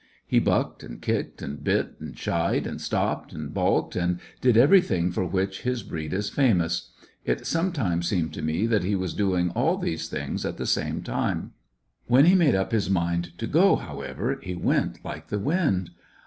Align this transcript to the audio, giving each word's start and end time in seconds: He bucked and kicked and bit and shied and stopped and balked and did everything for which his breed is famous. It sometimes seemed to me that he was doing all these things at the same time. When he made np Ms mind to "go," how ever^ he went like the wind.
He 0.25 0.39
bucked 0.39 0.81
and 0.81 0.99
kicked 0.99 1.43
and 1.43 1.63
bit 1.63 1.93
and 1.99 2.17
shied 2.17 2.65
and 2.65 2.81
stopped 2.81 3.33
and 3.33 3.53
balked 3.53 3.95
and 3.95 4.19
did 4.41 4.57
everything 4.57 5.11
for 5.11 5.25
which 5.27 5.61
his 5.61 5.83
breed 5.83 6.11
is 6.11 6.27
famous. 6.27 6.89
It 7.23 7.45
sometimes 7.45 8.07
seemed 8.09 8.33
to 8.33 8.41
me 8.41 8.65
that 8.65 8.83
he 8.83 8.95
was 8.95 9.13
doing 9.13 9.51
all 9.51 9.77
these 9.77 10.09
things 10.09 10.43
at 10.43 10.57
the 10.57 10.65
same 10.65 11.03
time. 11.03 11.51
When 12.07 12.25
he 12.25 12.33
made 12.33 12.55
np 12.55 12.71
Ms 12.71 12.89
mind 12.89 13.37
to 13.37 13.45
"go," 13.45 13.75
how 13.75 13.97
ever^ 13.97 14.41
he 14.41 14.55
went 14.55 15.05
like 15.05 15.27
the 15.27 15.37
wind. 15.37 15.91